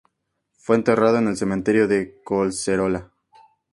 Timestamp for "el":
1.27-1.37